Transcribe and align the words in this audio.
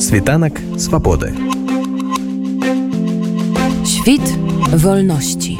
Світанак 0.00 0.60
свабоды. 0.78 1.34
Świt 3.84 4.22
wolności. 4.72 5.58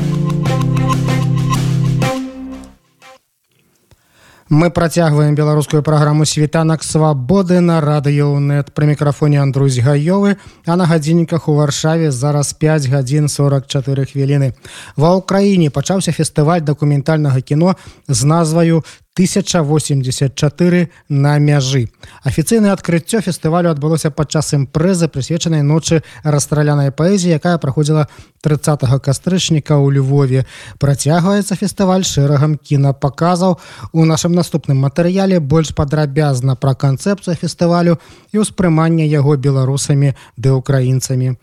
Мы 4.49 4.71
працягваем 4.71 5.35
беларускую 5.35 5.83
праграму 5.83 6.25
світанак 6.25 6.83
свабоды 6.83 7.61
на 7.61 7.81
радыёнет 7.81 8.73
пры 8.73 8.87
мікрафоне 8.87 9.43
Андрусь 9.43 9.79
гаёвы 9.79 10.37
а 10.67 10.77
на 10.77 10.87
гадзінніках 10.87 11.49
у 11.49 11.55
варшаве 11.55 12.11
зараз 12.11 12.53
5 12.53 12.89
гадзін 12.89 13.29
44 13.29 14.05
хвіліны 14.11 14.55
ва 14.97 15.15
ўкраіне 15.21 15.71
пачаўся 15.71 16.11
фестываль 16.11 16.65
дакументальнага 16.65 17.41
кіно 17.41 17.77
з 18.09 18.25
назваю 18.25 18.83
1084 19.19 20.89
на 21.09 21.39
мяжы. 21.39 21.89
Афіцыйнае 22.23 22.73
адкрыццё 22.73 23.21
фестывалю 23.21 23.71
адбылося 23.71 24.11
падчас 24.11 24.55
імпрэзы 24.55 25.11
прысвечанай 25.11 25.63
ночы 25.67 26.03
расстралянай 26.23 26.95
паэзіі, 26.95 27.35
якая 27.35 27.59
праходзіла 27.59 28.07
30 28.47 28.87
кастрычніка 29.03 29.75
ў 29.75 29.99
Львове. 29.99 30.47
Працягваецца 30.79 31.59
фестываль 31.59 32.07
шэрагам 32.07 32.55
кінапаказаў. 32.55 33.59
У 33.93 34.07
нашым 34.07 34.33
наступным 34.33 34.79
матэрыяле 34.79 35.41
больш 35.43 35.75
падрабязна 35.75 36.55
пра 36.55 36.79
канцэпцыю 36.79 37.35
фестывалю 37.35 37.99
і 38.31 38.47
ўспрымання 38.47 39.05
яго 39.11 39.35
беларусамі 39.37 40.15
ды 40.39 40.55
украінцамі. 40.55 41.35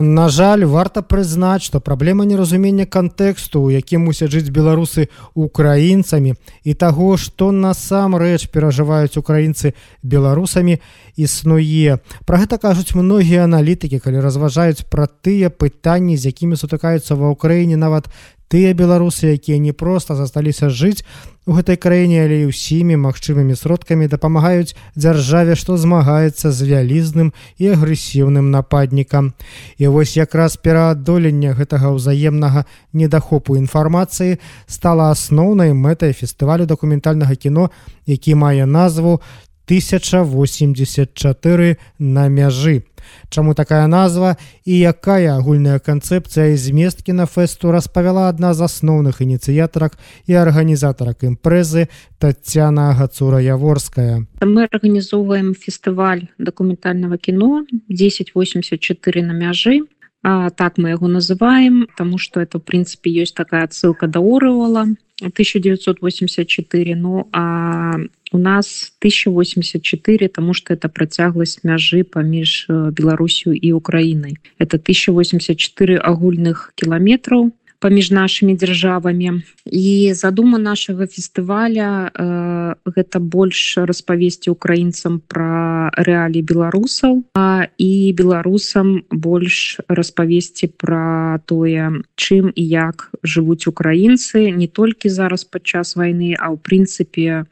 На 0.00 0.28
жаль, 0.28 0.62
варта 0.62 1.02
прызнаць, 1.02 1.66
што 1.66 1.80
праблема 1.82 2.22
неразумення 2.22 2.84
кантэксту, 2.86 3.62
у 3.66 3.70
якім 3.74 4.04
мусяць 4.06 4.30
жыць 4.30 4.46
беларусы 4.54 5.08
украінцамі 5.34 6.34
і 6.62 6.74
таго, 6.78 7.16
што 7.18 7.50
насамрэч 7.50 8.46
перажываюць 8.46 9.18
украінцы 9.18 9.74
беларусамі 10.06 10.78
існуе. 11.18 11.98
Пра 12.30 12.38
гэта 12.38 12.62
кажуць 12.62 12.94
многія 12.94 13.42
аналітыкі, 13.50 13.98
калі 13.98 14.22
разважаюць 14.22 14.86
пра 14.86 15.10
тыя 15.10 15.50
пытанні, 15.50 16.14
з 16.14 16.30
якімі 16.30 16.54
сутыкаюцца 16.54 17.18
ва 17.18 17.34
ўкраіне 17.34 17.74
нават 17.74 18.06
тыя 18.48 18.74
беларусы 18.74 19.36
якія 19.36 19.58
не 19.60 19.72
проста 19.72 20.16
засталіся 20.16 20.68
жыць 20.68 21.04
у 21.48 21.56
гэтай 21.56 21.80
краіне 21.80 22.24
але 22.24 22.44
і 22.44 22.52
ўсімі 22.52 22.96
магчымымі 23.00 23.56
сродкамі 23.56 24.08
дапамагаюць 24.12 24.76
дзяржаве 24.96 25.56
што 25.56 25.80
змагаецца 25.80 26.52
з 26.52 26.58
вялізным 26.68 27.32
і 27.56 27.72
агрэсіўным 27.72 28.52
нападнікам. 28.52 29.32
І 29.80 29.88
вось 29.88 30.16
якраз 30.20 30.60
пераадолення 30.60 31.56
гэтага 31.56 31.92
ўзаемнага 31.96 32.68
недахопу 32.92 33.56
інфармацыі 33.56 34.36
стала 34.68 35.08
асноўнай 35.08 35.72
мэтай 35.72 36.12
фестывалю 36.12 36.68
дакументальнага 36.68 37.32
кіно 37.32 37.72
які 38.08 38.34
мае 38.34 38.64
назву 38.64 39.20
1084 39.68 41.76
на 41.98 42.28
мяжы 42.28 42.84
Чаму 43.28 43.54
такая 43.54 43.86
назва 43.86 44.36
і 44.64 44.72
якая 44.72 45.36
агульная 45.36 45.78
канцэпцыя 45.78 46.56
змест 46.56 47.02
кінафэсту 47.04 47.72
распавяла 47.72 48.28
адна 48.28 48.54
з 48.54 48.64
асноўных 48.68 49.20
ініцыятарак 49.24 49.98
і 50.26 50.34
арганізатарак 50.34 51.24
імпрэзы 51.24 51.88
Тацяна 52.18 52.92
Гацура 52.94 53.40
Яворская. 53.40 54.26
Мы 54.40 54.68
арганізоўваем 54.68 55.54
фестываль 55.54 56.28
дакументальнага 56.38 57.18
кіно 57.18 57.64
1084 57.88 59.22
на 59.22 59.32
мяжы. 59.32 59.84
А, 60.22 60.50
так 60.50 60.78
мы 60.78 60.90
яго 60.90 61.06
называем, 61.06 61.86
таму 61.96 62.18
што 62.18 62.40
это 62.40 62.58
в 62.58 62.66
прынцыпе 62.66 63.12
ёсць 63.22 63.36
такая 63.36 63.68
ссылка 63.70 64.08
да 64.08 64.18
Орывала 64.18 64.88
1984 65.20 66.96
ну 66.96 67.28
а 67.32 67.96
у 68.30 68.38
нас 68.38 68.92
1084 69.00 70.28
тому 70.28 70.54
что 70.54 70.74
это 70.74 70.88
працягласць 70.88 71.64
мяжы 71.64 72.04
паміж 72.04 72.66
э, 72.68 72.90
беларусю 72.90 73.52
і 73.52 73.72
украінай 73.72 74.38
это 74.58 74.78
1084 74.78 75.98
агульных 75.98 76.72
кіламетраў 76.74 77.50
паміж 77.78 78.10
нашими 78.10 78.54
дзяржавамі. 78.54 79.42
І 79.66 80.12
задума 80.14 80.58
нашага 80.58 81.06
фестываля 81.06 82.10
э, 82.10 82.74
гэта 82.84 83.18
больш 83.20 83.78
распавесці 83.78 84.50
украінцам 84.50 85.20
про 85.20 85.90
рэалій 85.94 86.42
беларусаў 86.42 87.22
а 87.34 87.68
і 87.78 88.12
беларусам 88.12 89.04
больш 89.10 89.80
распавесці 89.88 90.72
про 90.76 91.38
тое 91.46 92.02
чым 92.16 92.50
і 92.54 92.64
як 92.64 93.10
жывуць 93.22 93.70
украінцы 93.70 94.50
не 94.50 94.68
толькі 94.68 95.08
зараз 95.08 95.44
падчас 95.44 95.96
войны 95.96 96.34
а 96.34 96.50
ў 96.52 96.56
прынцыпе 96.58 97.46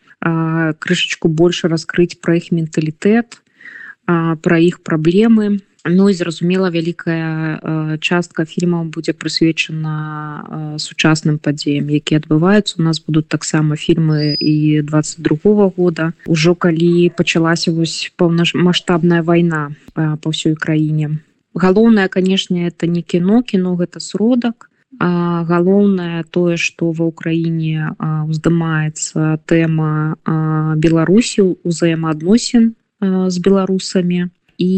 крышачку 0.79 1.29
больше 1.29 1.69
раскрыць 1.69 2.19
пра 2.21 2.37
іх 2.41 2.51
менталітэт 2.51 3.41
пра 4.07 4.57
іх 4.59 4.83
праблемы 4.83 5.61
Ну 5.89 6.11
і 6.11 6.15
зразумела 6.15 6.71
вялікая 6.71 7.59
э, 7.63 7.99
частка 7.99 8.45
фільмаў 8.45 8.91
будзе 8.91 9.13
прысвечана 9.13 9.97
э, 9.97 10.79
сучасным 10.79 11.39
падзеям 11.39 11.89
які 11.91 12.19
адбываюцца 12.19 12.79
у 12.79 12.83
нас 12.83 12.99
будуць 12.99 13.31
таксама 13.31 13.77
фільмы 13.77 14.35
і 14.35 14.83
22 14.83 15.39
-го 15.55 15.73
года. 15.77 16.13
Ужо 16.27 16.55
калі 16.55 17.11
пачалася 17.17 17.73
вось 17.73 18.13
паўнамасштабная 18.17 19.23
вайна 19.23 19.71
э, 19.95 20.17
па 20.17 20.31
ўсёй 20.31 20.55
краіне 20.55 21.23
галоўнае 21.57 22.09
канешне 22.09 22.69
это 22.69 22.87
не 22.87 23.03
кіно 23.03 23.43
кіно 23.43 23.77
гэта 23.77 24.01
сродак 24.01 24.71
галоўнае 25.01 26.25
тое 26.31 26.57
што 26.57 26.93
ва 26.93 27.09
ўкраіне 27.09 27.97
уздымаецца 28.29 29.41
тэма 29.45 30.17
беларусі 30.77 31.43
узаемаадносін 31.65 32.73
з 33.01 33.37
беларусамі 33.45 34.29
і 34.57 34.73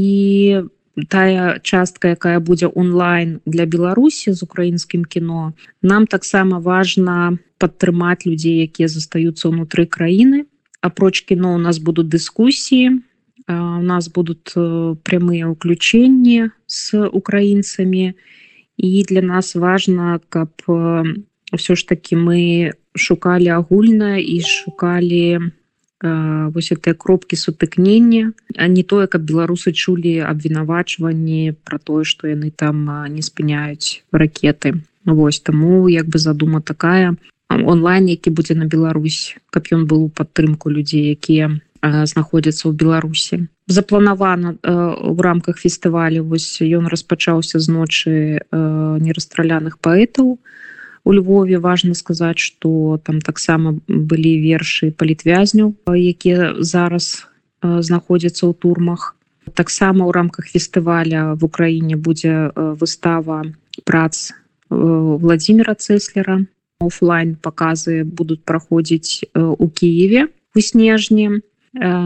тая 1.08 1.60
частка 1.62 2.14
якая 2.18 2.40
будзе 2.40 2.66
онлайн 2.74 3.40
для 3.46 3.66
беларусі 3.66 4.32
з 4.32 4.42
украінскім 4.42 5.04
кіно 5.04 5.52
нам 5.82 6.06
таксама 6.06 6.58
важна 6.58 7.38
падтрымаць 7.58 8.26
людзей 8.26 8.66
якія 8.66 8.88
застаюцца 8.88 9.50
ўнутры 9.50 9.86
краіны. 9.86 10.46
Апроч 10.80 11.26
кіно 11.26 11.54
у 11.54 11.60
нас 11.62 11.78
будуць 11.78 12.10
дыскусіі 12.10 13.02
у 13.48 13.82
нас 13.82 14.08
будуць 14.12 14.52
э, 14.56 14.94
прямыя 15.02 15.48
ўключэнні 15.48 16.52
з 16.66 17.08
украінцамі. 17.08 18.12
І 18.76 18.90
для 19.08 19.22
нас 19.22 19.56
важна 19.56 20.20
каб 20.28 20.52
ўсё 20.68 21.74
ж 21.74 21.80
таки 21.88 22.14
мы 22.14 22.76
шукалі 22.94 23.48
агульна 23.48 24.20
і 24.20 24.38
шукалі 24.44 25.56
вось 26.02 26.70
гэтыя 26.70 26.94
кропкі 26.94 27.34
сутыкнення 27.34 28.30
а 28.56 28.68
не 28.70 28.82
тое 28.86 29.06
каб 29.10 29.26
беларусы 29.26 29.74
чулі 29.74 30.22
абвінавачванні 30.22 31.58
про 31.64 31.78
тое 31.78 32.04
что 32.04 32.30
яны 32.30 32.50
там 32.54 32.86
не 33.10 33.22
спыняюць 33.22 34.06
ракеты. 34.12 34.78
Вось 35.04 35.40
таму 35.40 35.88
як 35.88 36.06
бы 36.06 36.18
задума 36.18 36.60
такая. 36.60 37.16
Онлайн 37.50 38.06
які 38.06 38.30
будзе 38.30 38.54
на 38.54 38.66
Беларусь 38.66 39.36
каб 39.50 39.66
ён 39.72 39.86
был 39.86 40.06
у 40.06 40.08
падтрымку 40.08 40.70
людзей 40.70 41.10
якія 41.10 41.58
знаходзяцца 41.82 42.70
ў 42.70 42.72
беларусі. 42.78 43.50
Запланавана 43.66 44.54
в 44.62 45.18
рамках 45.20 45.58
фестывалю 45.58 46.22
вось 46.22 46.62
ён 46.62 46.86
распачаўся 46.86 47.58
з 47.58 47.66
ночы 47.70 48.14
нерастраляных 48.52 49.82
паэтаў. 49.82 50.38
у 50.38 50.38
Львове 51.12 51.58
важно 51.58 51.94
сказаць 51.94 52.38
что 52.38 53.00
там 53.04 53.20
таксама 53.20 53.78
былі 53.88 54.32
вершы 54.40 54.92
палітвязняў 54.92 55.74
якія 55.88 56.60
зараз 56.60 57.26
знаходзяцца 57.62 58.46
ў 58.46 58.52
турмах. 58.54 59.16
Таксама 59.54 60.04
ў 60.04 60.12
рамках 60.12 60.46
фестываля 60.52 61.34
в 61.34 61.44
Украіне 61.44 61.96
будзе 61.96 62.52
выстава 62.54 63.48
прац 63.84 64.32
владимира 64.70 65.74
цеслера. 65.74 66.44
Офлайн 66.78 67.34
показы 67.34 68.04
будуць 68.04 68.44
праходзіць 68.44 69.26
у 69.34 69.66
Киеве 69.68 70.28
у 70.54 70.60
снежні 70.60 71.40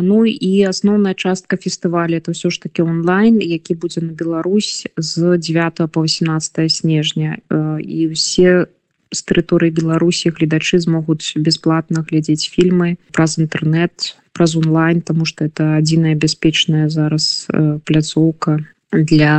Ну 0.03 0.25
і 0.27 0.63
асноўная 0.69 1.15
частка 1.15 1.57
фестываля 1.57 2.19
это 2.19 2.35
ўсё 2.35 2.51
ж 2.51 2.61
таки 2.61 2.83
онлайн 2.83 3.39
які 3.39 3.75
будзе 3.79 4.03
на 4.03 4.13
Беларусь 4.13 4.87
з 4.97 5.39
9 5.39 5.87
по 5.93 6.03
18 6.03 6.73
снежня. 6.73 7.39
І 7.79 8.09
все 8.09 8.67
з 9.13 9.21
тэрыторыі 9.29 9.71
беларусі 9.71 10.33
гледачы 10.33 10.81
змогуць 10.81 11.37
бясплатна 11.37 12.05
глядзець 12.09 12.49
фільмы 12.49 12.97
праз 13.13 13.39
інтэрнет 13.39 14.17
праз 14.33 14.57
онлайн 14.57 15.01
тому 15.05 15.25
что 15.25 15.45
это 15.45 15.77
адзіная 15.77 16.17
бяспечная 16.17 16.89
зараз 16.89 17.47
пляцоўка 17.85 18.65
для 18.93 19.33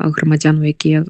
грамадзян 0.00 0.64
якія 0.64 1.04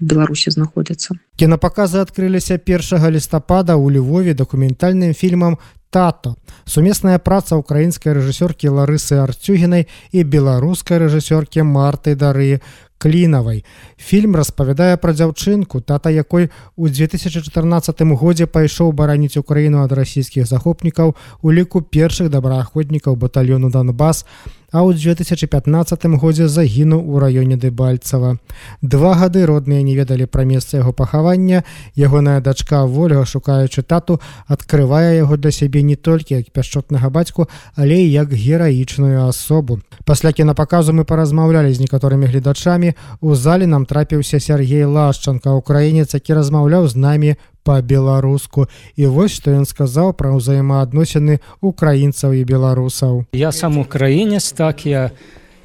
беларусі 0.00 0.50
знаходзяцца. 0.50 1.14
Кінапаказы 1.36 2.00
адкрыліся 2.00 2.56
першага 2.58 3.10
лістапада 3.12 3.76
ў 3.76 4.00
Львове 4.00 4.32
дакументальным 4.34 5.12
фільмам 5.12 5.60
тато 5.90 6.34
сумесная 6.64 7.18
праца 7.18 7.58
украінскай 7.60 8.14
рэжысёркі 8.16 8.72
ларысы 8.72 9.20
арцюгінай 9.20 9.86
і 10.12 10.20
беларускай 10.24 11.02
рэжысёркі 11.02 11.66
марты 11.66 12.14
дары 12.14 12.62
клінавай. 13.00 13.64
Фільм 13.96 14.36
распавядае 14.36 15.00
пра 15.00 15.16
дзяўчынку 15.16 15.80
тата 15.80 16.12
якой 16.12 16.50
у 16.76 16.88
2014 16.88 18.04
годзе 18.20 18.46
пайшоў 18.46 18.92
бараніць 18.92 19.40
украіну 19.40 19.80
ад 19.80 19.92
расійскіх 19.96 20.44
захопнікаў 20.44 21.16
у 21.40 21.48
ліку 21.52 21.80
першых 21.80 22.28
добраахвотнікаў 22.28 23.16
батальёну 23.16 23.72
донбас 23.72 24.26
а 24.72 24.82
ў 24.86 24.94
2015 24.94 26.06
годзе 26.20 26.48
загінуў 26.48 27.02
у 27.02 27.18
раёне 27.18 27.56
дэбальцава 27.56 28.38
два 28.82 29.14
гады 29.14 29.46
родныя 29.46 29.82
не 29.82 29.94
ведалі 29.96 30.26
пра 30.26 30.44
месца 30.44 30.78
яго 30.78 30.92
пахавання. 30.92 31.64
Ягоная 31.94 32.40
дачка 32.40 32.84
ольга 32.84 33.24
шукаючы 33.24 33.82
тату 33.82 34.20
открывае 34.46 35.16
яго 35.16 35.36
для 35.36 35.50
сябе 35.50 35.82
не 35.82 35.96
толькі 35.96 36.34
як 36.34 36.50
пяшчотнага 36.50 37.10
бацьку 37.10 37.48
але 37.74 38.02
і 38.02 38.10
як 38.10 38.32
гераічную 38.32 39.26
асобу. 39.26 39.80
Пасля 40.04 40.32
кінапаказу 40.32 40.92
мы 40.92 41.04
паразмаўлялі 41.04 41.72
з 41.72 41.80
некаторымі 41.80 42.26
гледачамі. 42.26 42.94
У 43.20 43.34
зале 43.34 43.66
нам 43.66 43.86
трапіўся 43.86 44.40
Сергей 44.40 44.84
лашчанка 44.84 45.52
украінец 45.52 46.14
які 46.14 46.34
размаўляў 46.34 46.88
з 46.88 46.96
намі 46.96 47.36
по-беларуску 47.62 48.68
і 48.96 49.06
вось 49.06 49.36
што 49.36 49.52
ён 49.52 49.66
сказаў 49.66 50.14
пра 50.14 50.32
ўзаемаадносіны 50.36 51.40
украінцаў 51.60 52.32
і 52.36 52.44
беларусаў 52.44 53.24
я 53.32 53.52
сам 53.52 53.78
украінец 53.78 54.52
так 54.52 54.86
я 54.86 55.10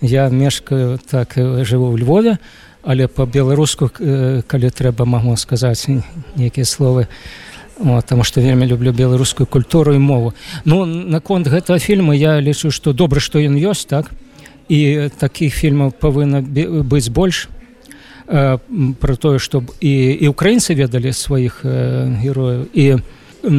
я 0.02 0.30
мешкаю 0.30 1.00
так 1.00 1.34
жыву 1.36 1.94
ў 1.94 2.00
львове. 2.00 2.38
Але 2.86 3.08
по-беларуску 3.08 3.90
калі 3.90 4.70
трэба 4.70 5.06
магу 5.06 5.36
сказаць 5.38 5.90
нейкія 6.36 6.66
словы 6.66 7.08
потому 7.76 8.24
что 8.24 8.42
вельмі 8.42 8.66
люблю 8.66 8.92
беларускую 8.92 9.48
культуру 9.48 9.94
і 9.94 10.00
мову. 10.00 10.34
Ну 10.66 10.86
наконт 10.86 11.48
гэтага 11.48 11.80
фільма 11.80 12.16
я 12.16 12.40
лічу 12.40 12.72
што 12.72 12.94
добра 12.94 13.20
што 13.20 13.40
ён 13.40 13.58
ёсць 13.58 13.86
так. 13.90 14.12
І 14.70 15.10
такіх 15.18 15.54
фільмаў 15.54 15.92
павінна 15.92 16.42
быць 16.42 17.10
больш 17.10 17.50
э, 17.50 17.65
про 18.26 19.16
тое 19.16 19.38
чтобы 19.40 19.74
і 19.80 19.94
і 20.22 20.28
украінцы 20.28 20.74
ведалі 20.74 21.14
сваіх 21.14 21.62
э, 21.64 22.22
герояў 22.22 22.66
і 22.74 22.98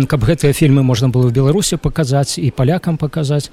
каб 0.07 0.27
гэтыя 0.27 0.53
фільмы 0.53 0.83
можна 0.83 1.09
было 1.09 1.31
в 1.31 1.33
беларусі 1.33 1.77
паказаць 1.77 2.39
і 2.39 2.51
палякам 2.51 2.97
паказаць 2.97 3.51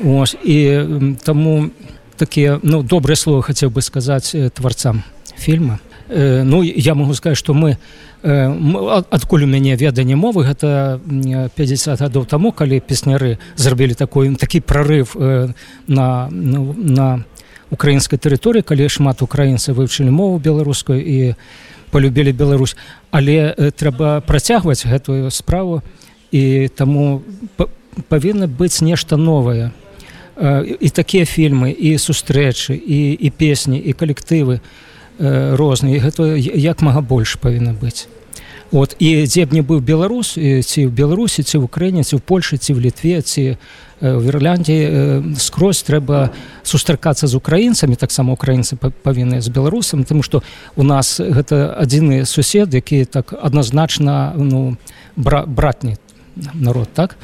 Ось, 0.00 0.36
і 0.44 0.80
таму 1.24 1.68
такія 2.16 2.58
ну 2.62 2.82
добрыя 2.82 3.16
слова 3.16 3.42
хацеў 3.42 3.68
бы 3.68 3.82
сказаць 3.82 4.32
тварцам 4.54 5.04
фільма. 5.36 5.78
Э, 6.08 6.42
ну 6.42 6.62
я 6.62 6.94
могу 6.94 7.14
сказать 7.14 7.38
что 7.38 7.54
мы 7.54 7.78
э, 8.22 9.02
адкуль 9.10 9.44
у 9.44 9.46
мяне 9.46 9.76
веданне 9.76 10.16
мовы 10.16 10.42
гэта 10.44 11.00
50 11.06 12.00
гадоў 12.00 12.26
таму 12.26 12.52
калі 12.52 12.80
песняры 12.80 13.38
зрабілі 13.56 13.94
такой 13.94 14.34
такі 14.34 14.60
прорыв 14.60 15.14
э, 15.14 15.52
на 15.86 16.28
ну, 16.30 16.74
на 16.76 17.24
украінскай 17.70 18.18
тэрыторыі 18.18 18.66
калі 18.66 18.88
шмат 18.90 19.22
украінцаў 19.22 19.78
вывучылі 19.78 20.10
мову 20.10 20.38
беларускую 20.38 21.00
і 21.00 21.34
полюбілі 21.90 22.32
Беларусь. 22.32 22.76
Але 23.10 23.54
э, 23.54 23.70
трэба 23.70 24.20
працягваць 24.22 24.86
гэтую 24.86 25.30
справу 25.30 25.82
і 26.30 26.68
таму 26.74 27.22
павінна 28.08 28.46
быць 28.46 28.82
нешта 28.82 29.16
новае. 29.16 29.70
Э, 30.36 30.62
і 30.62 30.88
такія 30.90 31.24
фільмы 31.24 31.70
і 31.70 31.98
сустрэчы 31.98 32.74
і, 32.74 33.12
і 33.12 33.30
песні 33.30 33.78
і 33.78 33.92
калектывы 33.92 34.60
э, 35.18 35.56
розныя. 35.56 35.98
Гэта 35.98 36.38
як 36.38 36.82
мага 36.82 37.00
больш 37.00 37.34
павінна 37.34 37.74
быць 37.74 38.06
от 38.72 38.96
і 38.98 39.26
дзе 39.26 39.46
б 39.46 39.54
не 39.54 39.62
быў 39.62 39.80
беларус 39.82 40.38
ці 40.38 40.80
ў 40.86 40.90
беларусі 40.90 41.42
ці 41.42 41.58
ў 41.58 41.64
украіне 41.66 42.06
ці 42.06 42.16
ў 42.16 42.22
польльшы 42.22 42.56
ці 42.56 42.74
в 42.74 42.80
літве 42.80 43.22
ці 43.22 43.56
в 44.00 44.24
ірландіі 44.30 45.36
скрозь 45.36 45.82
трэба 45.82 46.30
сустракацца 46.62 47.26
з 47.26 47.34
украінцамі 47.34 47.98
таксама 47.98 48.32
украінцы 48.32 48.78
павінны 48.78 49.42
з 49.42 49.48
беларусам 49.50 50.04
тому 50.04 50.22
что 50.22 50.42
у 50.76 50.82
нас 50.82 51.18
гэта 51.20 51.74
адзіны 51.74 52.24
сусед 52.24 52.74
які 52.74 53.04
так 53.04 53.34
адназначна 53.34 54.32
ну 54.36 54.76
бра 55.16 55.44
братні 55.46 55.98
народ 56.54 56.88
так 56.94 57.18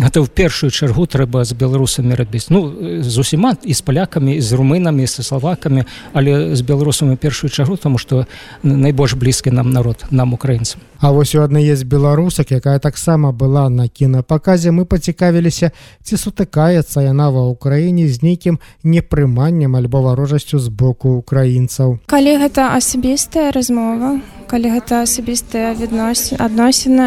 гэта 0.00 0.24
ў 0.24 0.28
першую 0.32 0.70
чаргу 0.72 1.04
трэба 1.06 1.44
з 1.44 1.52
беларусамі 1.52 2.16
рабіць. 2.16 2.48
Ну 2.48 2.72
з 3.04 3.14
усіма 3.20 3.54
і 3.62 3.74
з 3.74 3.80
палякамі 3.84 4.40
з 4.40 4.48
румынамі 4.56 5.06
са 5.06 5.22
славакамі 5.22 5.84
але 6.12 6.56
з 6.56 6.60
беларусамі 6.64 7.16
першую 7.16 7.50
чаргу 7.50 7.76
тому 7.76 7.98
што 8.00 8.24
найбольш 8.62 9.14
блізкі 9.14 9.52
нам 9.52 9.70
народ 9.70 10.04
нам 10.10 10.32
украінцам 10.32 10.80
А 11.00 11.12
вось 11.12 11.34
у 11.34 11.40
адны 11.40 11.64
есть 11.64 11.84
беларусак 11.84 12.50
якая 12.50 12.78
таксама 12.78 13.32
была 13.32 13.68
на 13.68 13.88
кінапаказе. 13.88 14.70
Мы 14.70 14.84
пацікавіліся 14.84 15.72
ці 16.04 16.14
сутыкаецца 16.16 17.00
яна 17.00 17.32
ва 17.32 17.48
ўкраіне 17.48 18.04
з 18.08 18.20
нейкім 18.20 18.60
непрыманнем 18.84 19.76
альбо 19.76 20.04
варожасцю 20.04 20.60
з 20.60 20.68
боку 20.68 21.16
украінцаў. 21.16 22.04
Калі 22.04 22.36
гэта 22.44 22.76
асабістая 22.76 23.48
размова 23.52 24.20
калі 24.50 24.70
гэта 24.74 25.06
асабістая 25.06 25.78
відносін 25.78 26.36
адносіна 26.42 27.06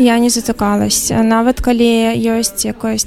я 0.00 0.18
не 0.18 0.30
затыкалась. 0.30 1.12
Нават 1.12 1.60
калі 1.60 2.16
ёсць 2.16 2.64
якось 2.64 3.06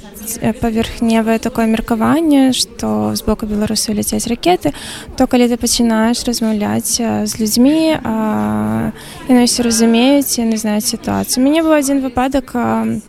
паверхневае 0.62 1.38
такое 1.38 1.66
меркаванне 1.66 2.54
што 2.54 3.12
з 3.18 3.20
боку 3.26 3.46
беларусу 3.46 3.92
ляцяць 3.92 4.30
ракеты 4.30 4.72
то 5.18 5.26
калі 5.26 5.50
ты 5.50 5.58
пачынаеш 5.58 6.22
размаўляць 6.24 7.02
з 7.02 7.32
людзьмі 7.34 7.98
яны 7.98 9.40
ўсе 9.42 9.66
разумеюць 9.66 10.38
яны 10.38 10.56
знаюць 10.56 10.86
сітуацыю. 10.86 11.42
Мяне 11.42 11.66
быў 11.66 11.74
адзін 11.76 12.00
выпадак 12.00 12.54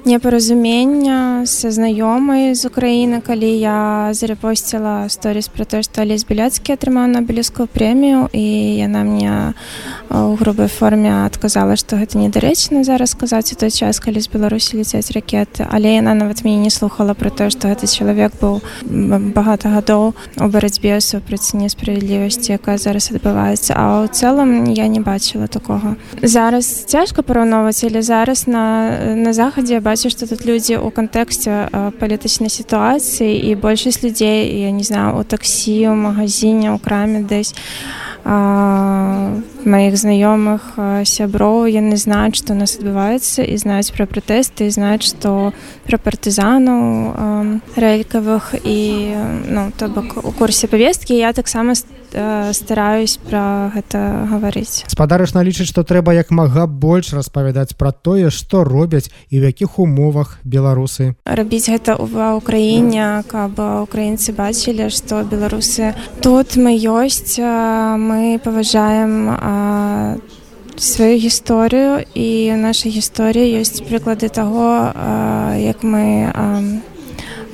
непаразумення 0.03 1.45
са 1.45 1.69
знаёмай 1.69 2.57
з 2.57 2.65
Украіны 2.65 3.21
калі 3.21 3.53
я 3.53 4.09
зарепосціла 4.11 5.07
сторіс 5.13 5.47
пра 5.47 5.65
то 5.69 5.85
што 5.85 6.01
алесь 6.01 6.25
беляцкі 6.25 6.73
атрымаў 6.73 7.07
на 7.13 7.21
белескую 7.21 7.69
прэмію 7.69 8.33
і 8.33 8.45
яна 8.81 9.05
мне 9.05 9.53
у 10.09 10.35
грубай 10.35 10.67
форме 10.67 11.25
адказала 11.25 11.75
што 11.75 11.97
гэта 11.97 12.17
недарэчна 12.17 12.83
зараз 12.83 13.11
сказаць 13.11 13.53
у 13.53 13.55
той 13.55 13.71
час 13.71 13.99
калі 13.99 14.21
з 14.21 14.29
беларусі 14.29 14.77
ляцяць 14.77 15.11
ракеты. 15.11 15.65
Але 15.69 15.95
яна 15.95 16.13
нават 16.13 16.43
мяне 16.43 16.67
не 16.67 16.69
слухала 16.69 17.13
про 17.13 17.29
тое 17.29 17.49
што 17.49 17.67
гэты 17.67 17.87
чалавек 17.87 18.33
быў 18.41 18.61
багата 19.33 19.69
гадоў 19.69 20.13
у 20.37 20.47
барацьбе 20.47 21.01
супраць 21.01 21.53
несправядлівасці 21.53 22.57
якая 22.57 22.77
зараз 22.77 23.11
адбываецца 23.11 23.73
а 23.75 24.05
ў 24.05 24.11
цэлым 24.11 24.71
я 24.71 24.87
не 24.87 24.99
бачыла 24.99 25.47
такога 25.47 25.95
зараз 26.21 26.85
цяжка 26.85 27.21
параўноўваць 27.21 27.83
але 27.83 28.01
зараз 28.01 28.47
на 28.47 29.15
на 29.15 29.33
захадзе 29.33 29.79
бачу 29.79 30.09
што 30.09 30.27
тут 30.27 30.45
людзі 30.45 30.77
ў 30.77 30.91
кантэксце 30.91 31.93
палітычнай 31.99 32.49
сітуацыі 32.49 33.33
і 33.33 33.55
большасць 33.55 34.03
людзей 34.03 34.51
я 34.61 34.71
не 34.71 34.83
знаю 34.83 35.19
у 35.19 35.23
таксі 35.23 35.89
у 35.89 35.95
магазине 35.95 36.71
у 36.71 36.77
краме 36.77 37.23
дзесь 37.23 37.55
маіх 38.25 39.93
знаёмых 40.01 40.81
сяброў 41.05 41.69
яны 41.69 41.93
знаюць 41.93 42.41
што 42.41 42.57
нас 42.57 42.77
адбываецца 42.81 43.45
і 43.45 43.53
знаюць 43.61 43.93
пра 43.93 44.09
пратэсты 44.09 44.69
знаюць 44.73 45.05
што 45.05 45.53
пра 45.85 46.01
партызанаў 46.01 47.53
рэлькавых 47.77 48.57
і 48.65 48.79
ну 49.45 49.69
то 49.77 49.93
бок 49.93 50.17
у 50.25 50.31
курсе 50.33 50.65
павесткі 50.65 51.13
я 51.13 51.33
таксама 51.37 51.77
стараюсь 52.55 53.17
пра 53.17 53.71
гэта 53.75 54.27
гаварыць. 54.31 54.87
Спадарышна 54.87 55.43
лічыць 55.43 55.67
што 55.69 55.83
трэба 55.83 56.15
як 56.15 56.31
мага 56.31 56.65
больш 56.67 57.11
распавядаць 57.13 57.75
пра 57.75 57.91
тое 57.91 58.31
што 58.31 58.63
робяць 58.63 59.11
і 59.29 59.39
в 59.39 59.51
якіх 59.51 59.79
умовах 59.79 60.39
беларусы. 60.43 61.15
Рабіць 61.25 61.69
гэта 61.69 61.99
ва 61.99 62.35
ўкраіне 62.39 63.27
каб 63.27 63.59
украінцы 63.59 64.31
бачылі 64.31 64.89
што 64.89 65.23
беларусы 65.27 65.93
тут 66.21 66.55
мы 66.55 66.77
ёсць 66.79 67.39
мы 67.39 68.39
паважаем 68.43 69.35
сваю 70.77 71.15
гісторыю 71.19 72.03
і 72.15 72.29
ў 72.51 72.59
нашай 72.59 72.91
гісторыі 72.91 73.63
ёсць 73.63 73.79
прыклады 73.87 74.27
таго 74.27 74.91
як 75.55 75.83
мы 75.83 76.31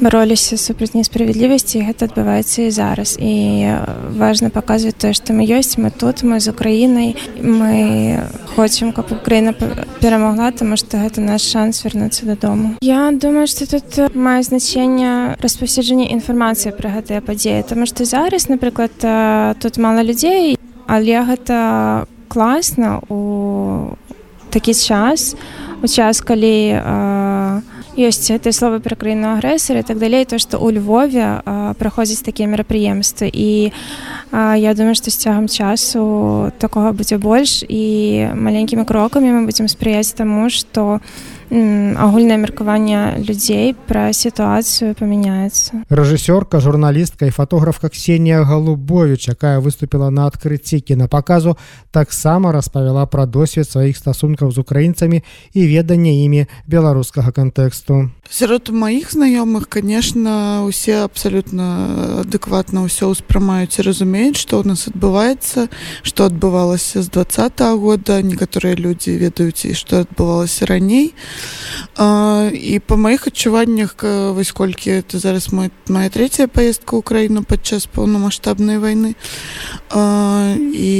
бароліся 0.01 0.57
супраць 0.57 0.97
несправядлівасці 0.97 1.85
гэта 1.85 2.09
адбываецца 2.09 2.67
і 2.67 2.71
зараз. 2.73 3.15
І 3.21 3.33
важна 4.17 4.49
паказваць 4.49 4.97
тое 4.97 5.13
што 5.13 5.37
мы 5.37 5.45
ёсць 5.45 5.77
мы 5.77 5.93
тут 5.93 6.25
мы 6.25 6.41
з 6.41 6.49
украінай. 6.49 7.15
Мы 7.37 8.19
хочам 8.57 8.91
каб 8.91 9.13
украіна 9.13 9.53
перамагла 10.01 10.51
таму 10.51 10.75
што 10.75 10.97
гэта 10.97 11.21
наш 11.21 11.45
шанс 11.45 11.85
вярнуцца 11.85 12.25
дадому. 12.25 12.75
Я 12.81 13.13
думаю 13.13 13.45
што 13.47 13.69
тут 13.69 14.15
мае 14.17 14.41
значэнне 14.41 15.37
распаўсюджанне 15.39 16.09
інфармацыі 16.17 16.73
пра 16.73 16.97
гэтыя 16.97 17.21
падзеі. 17.21 17.63
Таму 17.63 17.85
што 17.85 18.03
зараз 18.03 18.49
напрыклад 18.49 18.91
тут 19.61 19.77
мала 19.77 20.01
людзей 20.01 20.57
але 20.89 21.21
гэта 21.23 22.05
класна 22.27 22.99
у 23.07 23.95
такі 24.49 24.73
час 24.73 25.35
у 25.81 25.87
час 25.87 26.21
калі 26.21 26.55
у 26.75 27.30
ёсць 27.97 28.31
гэтыя 28.31 28.55
словы 28.55 28.79
пра 28.79 28.95
краіну 28.95 29.35
агрэсары 29.35 29.83
так 29.83 29.99
далей 29.99 30.23
то 30.23 30.39
што 30.39 30.55
ў 30.55 30.79
Львове 30.79 31.43
праходзяць 31.75 32.23
такія 32.23 32.47
мерапрыемствы 32.47 33.27
і 33.27 33.71
а, 34.31 34.55
я 34.55 34.73
думаю 34.73 34.95
што 34.95 35.11
з 35.11 35.19
цягам 35.19 35.51
часу 35.51 36.51
такога 36.57 36.95
будзе 36.95 37.19
больш 37.19 37.63
і 37.67 38.31
маленькімі 38.31 38.87
крокамі 38.87 39.35
мы 39.35 39.41
будзем 39.43 39.67
спрыяць 39.67 40.15
таму 40.15 40.47
што 40.47 41.03
агульнае 41.51 42.39
меркаванне 42.39 43.19
людзей 43.27 43.75
пра 43.75 44.13
сітуацыю 44.15 44.95
памяняецца. 44.95 45.83
Рэжысёрка 45.91 46.63
журналістка 46.63 47.27
і 47.27 47.35
фатографка 47.35 47.91
ксенія 47.91 48.47
галубович 48.47 49.27
якая 49.35 49.59
выступила 49.59 50.07
на 50.09 50.31
адкрыцці 50.31 50.79
кінапаказу 50.79 51.57
таксама 51.91 52.55
распавяла 52.55 53.03
пра 53.05 53.25
досвед 53.27 53.67
сваіх 53.67 53.99
стасункаў 53.99 54.51
з 54.55 54.63
украінцамі 54.63 55.23
і 55.51 55.61
веданне 55.67 56.23
імі 56.23 56.47
беларускага 56.67 57.35
кантэксту. 57.35 58.07
Сярод 58.31 58.71
маіх 58.71 59.11
знаёмых 59.11 59.67
конечно 59.67 60.63
усе 60.63 61.03
абсалютна 61.03 62.23
адэкватна 62.23 62.87
ўсё 62.87 63.11
ўспрымаюць 63.11 63.75
і 63.75 63.91
разумеюць 63.91 64.39
што 64.39 64.63
ў 64.63 64.71
нас 64.71 64.87
адбываецца 64.87 65.67
што 65.99 66.31
адбывалася 66.31 67.03
з 67.03 67.11
двадца 67.11 67.51
-го 67.51 67.75
года. 67.75 68.23
Некаторыя 68.23 68.79
людзі 68.79 69.19
ведаюць 69.19 69.67
і 69.67 69.75
што 69.75 70.07
адбывалася 70.07 70.63
раней 70.65 71.11
і 71.99 72.81
па 72.87 72.95
маіх 72.95 73.27
адчуваннях 73.27 73.95
вось 74.35 74.51
колькі 74.51 75.01
это 75.01 75.19
зараз 75.19 75.51
мой 75.53 75.71
моя 75.87 76.09
третья 76.09 76.47
поездка 76.47 76.95
ўкраіну 76.95 77.43
падчас 77.43 77.85
паўнамасштабнай 77.91 78.79
войны 78.79 79.15
і 79.91 80.93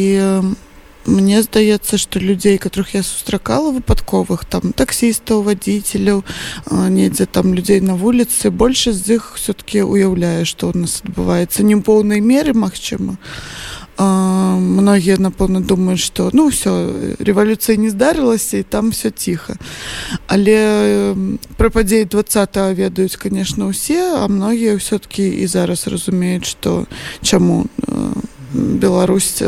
мне 1.05 1.41
здаецца 1.41 1.97
что 1.97 2.19
людзей 2.19 2.57
которых 2.57 2.93
я 2.93 3.03
сустракала 3.03 3.71
выпадковых 3.71 4.45
там 4.45 4.73
таксістаў 4.73 5.41
вадзіцеляў 5.43 6.23
недзе 6.69 7.25
там 7.25 7.53
людзей 7.53 7.81
на 7.81 7.95
вуліцы 7.95 8.51
большасць 8.51 9.05
з 9.05 9.17
іх 9.17 9.33
все-таки 9.35 9.81
уяўляе 9.81 10.45
что 10.45 10.69
у 10.69 10.77
нас 10.77 11.01
адбываецца 11.01 11.63
не 11.63 11.75
поўнай 11.77 12.21
меры 12.21 12.53
Мачыма 12.53 13.17
многія 13.99 15.17
напэўна 15.17 15.61
думаюць 15.61 15.99
что 15.99 16.29
ну 16.33 16.49
все 16.49 17.15
рэвалюцыя 17.19 17.77
не 17.77 17.89
здарылася 17.89 18.57
і 18.57 18.63
там 18.63 18.91
все 18.91 19.11
ціха 19.11 19.55
але 20.27 21.15
пра 21.57 21.69
падзеі 21.69 22.05
два 22.05 22.23
ведаюць 22.73 23.15
конечно 23.15 23.67
усе 23.67 24.01
а 24.15 24.27
многія 24.27 24.75
все-таки 24.75 25.27
і 25.27 25.47
зараз 25.47 25.87
разумеюць 25.87 26.45
что 26.45 26.85
чаму 27.21 27.67
Беларусь 28.53 29.43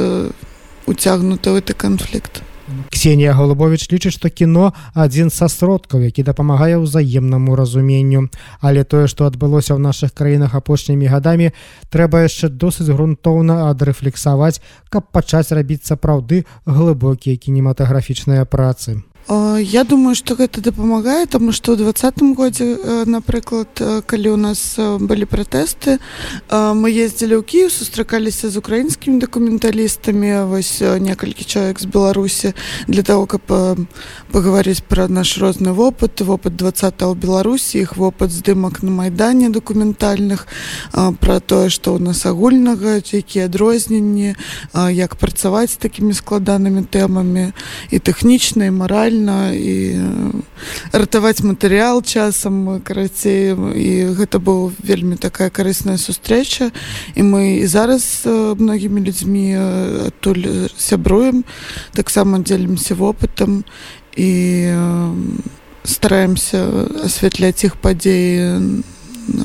уцягнута 0.85 1.51
ў 1.51 1.59
гэты 1.59 1.73
канфлікт 1.73 2.43
ксенія 2.89 3.33
голубович 3.33 3.87
лічыць 3.91 4.15
што 4.17 4.29
кіно 4.29 4.73
адзін 4.93 5.29
са 5.29 5.47
сродкаў 5.51 6.03
які 6.07 6.23
дапамагае 6.23 6.77
ўзаемнаму 6.81 7.55
разуменню. 7.55 8.29
Але 8.61 8.83
тое 8.83 9.07
што 9.07 9.29
адбылося 9.29 9.73
ў 9.75 9.79
нашых 9.79 10.13
краінах 10.13 10.55
апошнімі 10.57 11.07
гадамі 11.07 11.53
трэба 11.93 12.25
яшчэ 12.27 12.49
досыць 12.49 12.89
грунтоўна 12.91 13.69
адрэфлексаваць 13.71 14.61
каб 14.89 15.09
пачаць 15.11 15.51
рабіць 15.55 15.85
сапраўды 15.87 16.45
глыбокія 16.65 17.37
кінематаграфічныя 17.37 18.45
працы 18.45 19.03
Я 19.29 19.83
думаю, 19.87 20.15
што 20.19 20.35
гэта 20.35 20.59
дапамагае, 20.59 21.23
таму 21.31 21.55
што 21.55 21.71
ў 21.71 21.79
двадцатым 21.79 22.35
годзе, 22.35 22.75
напрыклад, 23.07 23.71
калі 24.03 24.35
ў 24.35 24.37
нас 24.37 24.75
былі 24.99 25.23
пратэсты, 25.23 26.03
мы 26.51 26.91
ездзілі 26.91 27.39
ў 27.39 27.43
Кіев, 27.47 27.71
сустракаліся 27.71 28.51
з 28.51 28.59
украінскімі 28.59 29.23
дакументалістамі, 29.23 30.51
вось 30.51 30.83
некалькі 30.83 31.47
чалавек 31.47 31.79
з 31.79 31.87
Беларусі 31.87 32.51
для 32.91 32.99
таго, 32.99 33.23
каб 33.23 33.47
пагаварыць 34.35 34.83
пра 34.83 35.07
наш 35.07 35.39
розны 35.39 35.71
вопыт, 35.71 36.19
вопыт 36.19 36.59
два 36.59 36.75
ў 36.75 37.15
Беларусі, 37.15 37.79
іх 37.79 37.95
вопыт 37.95 38.27
здымак 38.27 38.83
на 38.83 38.91
майдане 38.91 39.47
дакументальных, 39.47 40.51
пра 40.91 41.39
тое, 41.39 41.71
што 41.71 41.95
ў 41.95 42.11
нас 42.11 42.27
агульнага, 42.27 42.99
якія 42.99 43.47
адрозненні, 43.47 44.35
як 44.75 45.15
працаваць 45.15 45.79
з 45.79 45.79
такімі 45.79 46.11
складанымі 46.11 46.83
тэмамі 46.83 47.55
і 47.87 47.97
тэхнічна 48.03 48.67
і 48.67 48.75
маральна 48.75 49.12
рэальна 49.13 49.53
і 49.53 50.01
ратаваць 50.91 51.45
матэрыял 51.45 52.01
часам 52.01 52.81
карацей 52.81 53.53
і 53.53 54.15
гэта 54.17 54.39
быў 54.39 54.73
вельмі 54.81 55.15
такая 55.15 55.49
карысная 55.49 55.97
сустрэча. 55.97 56.71
І 57.15 57.21
мы 57.21 57.61
і 57.61 57.65
зараз 57.65 58.25
многімі 58.25 59.01
людзьмі 59.05 59.53
адтуль 60.09 60.69
сябруем 60.77 61.45
таксама 61.93 62.39
дзелімся 62.39 62.95
вопытам 62.95 63.63
і 64.17 64.73
стараемся 65.83 66.65
асвятляць 67.05 67.63
іх 67.63 67.77
падзеі 67.77 68.57
на 68.59 68.92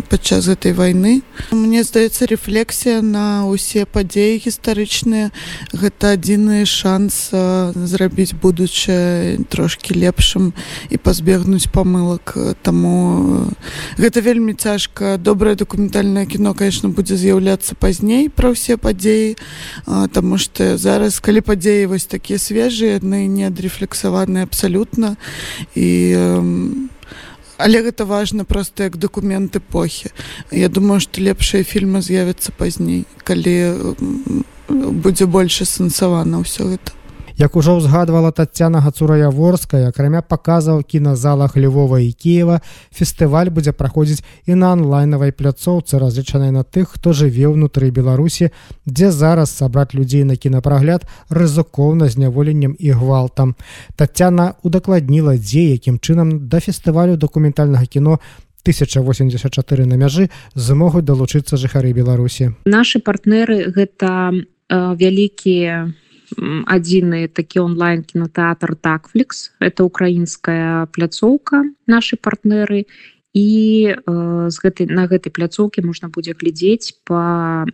падчас 0.08 0.48
гэтай 0.48 0.72
войны. 0.72 1.22
Мне 1.50 1.82
здаецца 1.82 2.26
рэфлексія 2.26 3.00
на 3.02 3.46
ўсе 3.46 3.86
падзеі 3.86 4.42
гістарычныя 4.42 5.30
гэта 5.72 6.18
адзіны 6.18 6.66
шанс 6.66 7.30
зрабіць 7.32 8.34
будучае 8.34 9.38
трошки 9.48 9.94
лепшым 9.94 10.52
і 10.90 10.96
пазбегнуць 10.98 11.70
памылак 11.70 12.34
таму 12.62 13.48
гэта 13.96 14.20
вельмі 14.20 14.54
цяжка 14.58 15.16
добрае 15.16 15.54
дакументальнае 15.54 16.26
кіно 16.26 16.54
конечно 16.54 16.88
будзе 16.88 17.16
з'яўляцца 17.16 17.78
пазней 17.78 18.28
пра 18.28 18.52
ўсе 18.52 18.76
падзеі 18.76 19.36
Таму 20.12 20.38
что 20.38 20.76
зараз 20.76 21.20
калі 21.20 21.40
падзеі 21.40 21.86
вось 21.86 22.04
такія 22.10 22.38
свежыя 22.38 22.98
яны 22.98 23.26
не 23.26 23.46
адрэфлексаваныя 23.46 24.44
абсалютна 24.44 25.16
і 25.74 25.88
але 27.58 27.82
гэта 27.82 28.04
важна 28.06 28.44
просто 28.44 28.84
як 28.84 28.96
документ 28.96 29.56
эпохі 29.56 30.10
Я 30.50 30.68
думаю 30.68 31.00
что 31.00 31.20
лепшыя 31.20 31.62
фільмы 31.62 32.02
з'явяцца 32.02 32.52
пазней 32.56 33.04
калі 33.24 33.54
будзе 34.68 35.26
больш 35.26 35.62
асэнсавана 35.66 36.40
ўсё 36.40 36.72
гэта 36.72 36.97
Як 37.38 37.54
ужо 37.54 37.78
ўзгадвала 37.78 38.34
татяна 38.34 38.80
гацураяворская 38.82 39.86
акрамя 39.94 40.26
паказаў 40.26 40.82
кіназалах 40.82 41.54
львова 41.54 42.02
і 42.02 42.10
Киева 42.10 42.58
фестываль 42.90 43.54
будзе 43.54 43.70
праходзіць 43.70 44.26
і 44.50 44.58
на 44.58 44.74
онлайнавай 44.74 45.30
пляцоўцы 45.30 46.02
разлічанай 46.02 46.50
на 46.50 46.66
тых 46.66 46.98
хто 46.98 47.14
жыве 47.14 47.46
ўнутры 47.46 47.94
беларусі 47.94 48.50
дзе 48.90 49.14
зараз 49.14 49.54
сабраць 49.54 49.94
людзей 49.94 50.26
на 50.26 50.34
кінапрагляд 50.34 51.06
рызыкоўна 51.30 52.10
зняволеннем 52.10 52.74
і 52.74 52.90
гвалтам. 52.98 53.54
Татяна 53.94 54.58
удакладніла 54.66 55.38
дзе 55.38 55.78
якім 55.78 56.02
чынам 56.02 56.50
да 56.50 56.58
фестывалю 56.58 57.14
дакументальнага 57.14 57.86
кіно 57.86 58.18
1084 58.66 59.86
на 59.86 59.94
мяжы 59.94 60.26
змогуць 60.58 61.06
далучыцца 61.06 61.54
жыхары 61.54 61.94
беларусі. 61.94 62.58
Наши 62.66 62.98
партнеры 62.98 63.70
гэта 63.70 64.34
э, 64.34 64.42
вялікія 64.74 65.94
адзіны 66.66 67.28
такі 67.28 67.66
онлайн 67.66 68.02
кінотэатр 68.02 68.76
такфлікс 68.76 69.52
это 69.60 69.84
украінская 69.84 70.86
пляцоўка 70.92 71.64
наши 71.86 72.16
партнеры. 72.16 72.86
І 73.36 73.92
э, 73.92 74.50
з 74.50 74.56
гэтай 74.56 74.88
на 74.88 75.04
гэтай 75.04 75.30
пляцоўкі 75.30 75.84
можна 75.84 76.08
будзе 76.08 76.32
глядзець 76.32 76.96
по 77.04 77.68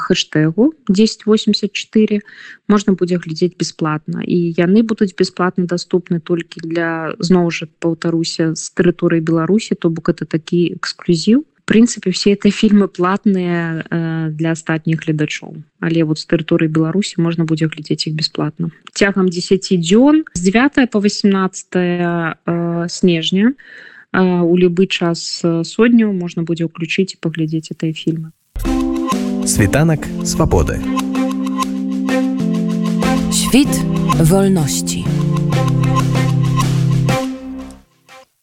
хэштегу 0.00 0.72
1084 0.88 2.24
можна 2.66 2.96
будзе 2.96 3.20
глядзець 3.20 3.54
бесплатна 3.60 4.24
і 4.24 4.56
яны 4.56 4.82
будуць 4.82 5.12
бесплатна 5.12 5.68
доступны 5.68 6.18
толькі 6.18 6.64
для 6.64 7.12
зноў 7.20 7.52
жа 7.52 7.68
паўтаруся 7.78 8.56
з 8.56 8.64
тэрыторыі 8.72 9.20
беларусі 9.20 9.76
то 9.76 9.92
бок 9.92 10.08
это 10.16 10.24
такі 10.24 10.80
эксклюзіў 10.80 11.44
прынцыпе 11.66 12.10
все 12.14 12.32
это 12.32 12.50
фільмы 12.50 12.88
платныя 12.88 13.82
э, 13.82 14.28
для 14.30 14.54
астатніх 14.54 15.02
гледачоў 15.02 15.60
але 15.82 16.06
вот 16.06 16.18
з 16.18 16.26
тэрыторыі 16.30 16.70
беларусі 16.70 17.20
можна 17.20 17.44
будзе 17.44 17.66
глядзець 17.66 18.06
іх 18.06 18.14
бесплатно. 18.14 18.70
Цягам 18.94 19.28
10 19.28 19.76
дзён 19.82 20.24
з 20.32 20.40
9 20.40 20.90
по 20.90 20.98
18 21.02 21.66
э, 21.74 22.86
снежня 22.88 23.52
э, 24.14 24.22
у 24.22 24.56
любы 24.56 24.86
час 24.86 25.42
сотню 25.66 26.14
можна 26.14 26.42
будзе 26.46 26.70
ўключыць 26.70 27.14
і 27.14 27.20
паглядзець 27.20 27.74
этой 27.74 27.92
фільмы 27.92 28.30
світанак 29.46 30.06
свабоды 30.24 30.78
світ 33.30 33.70
вольнасці 34.22 35.02
у 35.02 35.25